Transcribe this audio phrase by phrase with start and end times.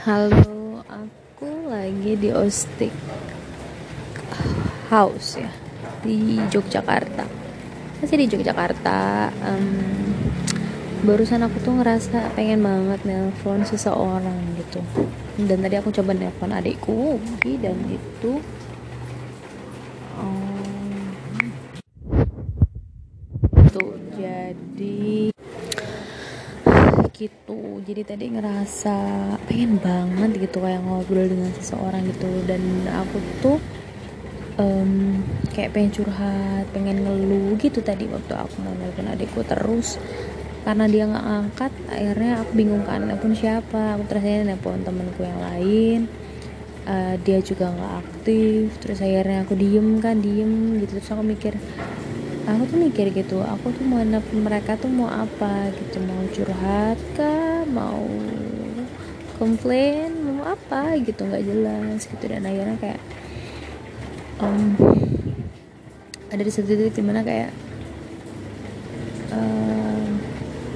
[0.00, 2.88] Halo, aku lagi di Ostik
[4.88, 5.52] House ya
[6.00, 7.28] di Yogyakarta.
[8.00, 9.28] Masih di Yogyakarta.
[9.44, 10.08] Um,
[11.04, 14.80] barusan aku tuh ngerasa pengen banget nelpon seseorang gitu.
[15.36, 17.20] Dan tadi aku coba nelpon adikku
[17.60, 18.40] dan itu
[20.16, 21.12] um,
[23.68, 25.28] tuh jadi
[27.20, 27.84] gitu.
[27.84, 28.96] Jadi tadi ngerasa
[29.44, 32.30] pengen banget gitu kayak ngobrol dengan seseorang gitu.
[32.48, 33.58] Dan aku tuh
[34.56, 35.20] um,
[35.52, 40.00] kayak pengen curhat pengen ngeluh gitu tadi waktu aku nelfon adikku terus.
[40.64, 44.00] Karena dia nggak angkat akhirnya aku bingung kan nelfon siapa?
[44.00, 46.00] Aku terus akhirnya nelfon temenku yang lain.
[46.88, 48.72] Uh, dia juga nggak aktif.
[48.80, 50.96] Terus akhirnya aku diem kan diem gitu.
[50.96, 51.54] Terus aku mikir
[52.48, 54.00] aku tuh mikir gitu aku tuh mau
[54.32, 58.04] mereka tuh mau apa gitu mau curhat kah mau
[59.40, 62.24] komplain mau apa gitu nggak jelas gitu.
[62.28, 63.00] Dan akhirnya kayak
[64.40, 64.76] um,
[66.28, 67.48] ada di satu titik di mana kayak
[69.32, 70.20] um,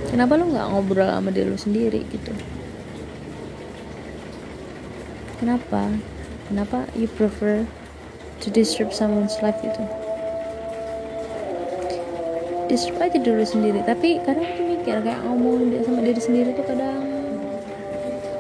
[0.09, 2.33] kenapa lu nggak ngobrol sama diri lu sendiri gitu?
[5.37, 5.93] Kenapa?
[6.49, 7.69] Kenapa you prefer
[8.41, 9.85] to disturb someone's life gitu
[12.69, 13.81] disturb aja dulu sendiri.
[13.85, 17.03] Tapi kadang aku mikir kayak ngomong sama diri sendiri tuh kadang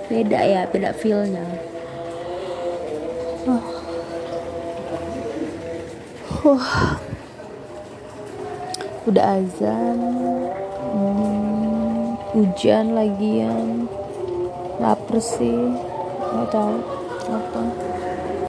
[0.08, 1.44] beda ya beda feelnya.
[3.44, 3.64] Oh.
[6.44, 6.64] Oh.
[9.04, 9.98] udah azan.
[10.94, 13.88] Hmm, hujan lagi yang
[14.80, 15.76] lapar sih.
[16.34, 16.76] Nggak tahu
[17.24, 17.62] apa